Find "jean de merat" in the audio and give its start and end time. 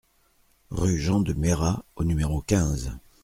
0.99-1.85